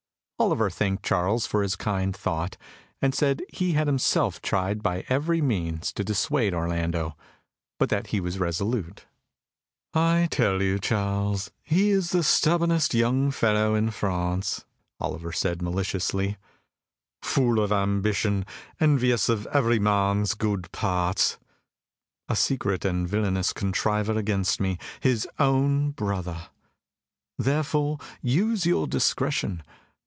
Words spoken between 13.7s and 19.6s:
in France," Oliver said maliciously, "full of ambition, envious of